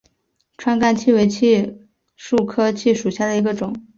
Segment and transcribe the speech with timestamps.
[0.57, 1.77] 川甘槭为槭
[2.15, 3.71] 树科槭属下的一个种。